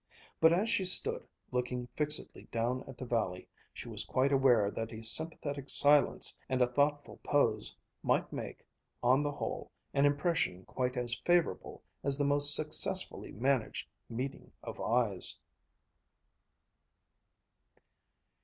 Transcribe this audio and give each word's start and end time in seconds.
But 0.39 0.51
as 0.51 0.67
she 0.67 0.83
stood, 0.83 1.27
looking 1.51 1.87
fixedly 1.95 2.45
down 2.45 2.81
at 2.87 2.97
the 2.97 3.05
valley, 3.05 3.47
she 3.71 3.87
was 3.87 4.03
quite 4.03 4.31
aware 4.31 4.71
that 4.71 4.91
a 4.91 5.03
sympathetic 5.03 5.69
silence 5.69 6.35
and 6.49 6.59
a 6.59 6.65
thoughtful 6.65 7.17
pose 7.23 7.77
might 8.01 8.33
make, 8.33 8.65
on 9.03 9.21
the 9.21 9.29
whole, 9.31 9.69
an 9.93 10.07
impression 10.07 10.65
quite 10.65 10.97
as 10.97 11.13
favorable 11.19 11.83
as 12.03 12.17
the 12.17 12.25
most 12.25 12.55
successfully 12.55 13.31
managed 13.31 13.87
meeting 14.09 14.51
of 14.63 14.81
eyes. 14.81 15.39